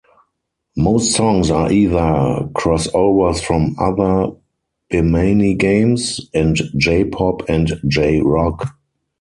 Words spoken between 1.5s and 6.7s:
are either crossovers from other Bemani games, and